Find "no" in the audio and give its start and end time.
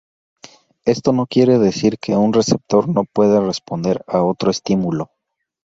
1.13-1.27, 2.89-3.03